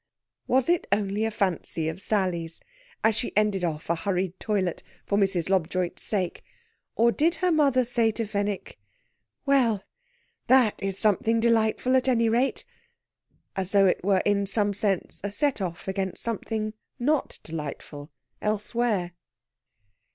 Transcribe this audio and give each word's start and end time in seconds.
Was 0.47 0.67
it 0.67 0.87
only 0.91 1.25
a 1.25 1.29
fancy 1.29 1.87
of 1.87 2.01
Sally's, 2.01 2.59
as 3.03 3.15
she 3.15 3.37
ended 3.37 3.63
off 3.63 3.87
a 3.87 3.93
hurried 3.93 4.39
toilet, 4.39 4.81
for 5.05 5.15
Mrs. 5.15 5.47
Lobjoit's 5.47 6.01
sake, 6.01 6.43
or 6.95 7.11
did 7.11 7.35
her 7.35 7.51
mother 7.51 7.85
say 7.85 8.09
to 8.13 8.25
Fenwick, 8.25 8.79
"Well! 9.45 9.83
that 10.47 10.81
is 10.81 10.97
something 10.97 11.39
delightful, 11.39 11.95
at 11.95 12.07
any 12.07 12.29
rate"? 12.29 12.65
As 13.55 13.73
though 13.73 13.85
it 13.85 14.03
were 14.03 14.23
in 14.25 14.47
some 14.47 14.73
sense 14.73 15.21
a 15.23 15.31
set 15.31 15.61
off 15.61 15.87
against 15.87 16.23
something 16.23 16.73
not 16.97 17.37
delightful 17.43 18.09
elsewhere. 18.41 19.11